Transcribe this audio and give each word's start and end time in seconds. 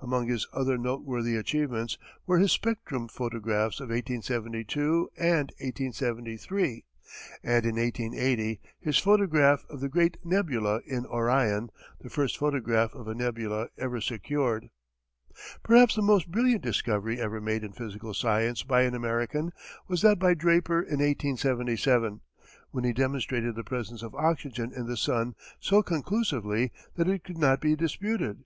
Among 0.00 0.28
his 0.28 0.46
other 0.52 0.76
noteworthy 0.76 1.36
achievements 1.36 1.96
were 2.26 2.36
his 2.38 2.52
spectrum 2.52 3.08
photographs 3.08 3.80
of 3.80 3.88
1872 3.88 5.08
and 5.16 5.54
1873, 5.56 6.84
and 7.42 7.64
in 7.64 7.76
1880 7.76 8.60
his 8.78 8.98
photograph 8.98 9.64
of 9.70 9.80
the 9.80 9.88
great 9.88 10.18
nebula 10.22 10.82
in 10.86 11.06
Orion, 11.06 11.70
the 11.98 12.10
first 12.10 12.36
photograph 12.36 12.94
of 12.94 13.08
a 13.08 13.14
nebula 13.14 13.68
ever 13.78 14.02
secured. 14.02 14.68
Perhaps 15.62 15.94
the 15.94 16.02
most 16.02 16.30
brilliant 16.30 16.60
discovery 16.62 17.18
ever 17.18 17.40
made 17.40 17.64
in 17.64 17.72
physical 17.72 18.12
science 18.12 18.62
by 18.62 18.82
an 18.82 18.94
American 18.94 19.50
was 19.88 20.02
that 20.02 20.18
by 20.18 20.34
Draper 20.34 20.80
in 20.80 20.98
1877, 20.98 22.20
when 22.70 22.84
he 22.84 22.92
demonstrated 22.92 23.54
the 23.56 23.64
presence 23.64 24.02
of 24.02 24.14
oxygen 24.14 24.72
in 24.76 24.84
the 24.86 24.96
sun 24.98 25.34
so 25.58 25.82
conclusively 25.82 26.70
that 26.96 27.08
it 27.08 27.24
could 27.24 27.38
not 27.38 27.62
be 27.62 27.74
disputed. 27.74 28.44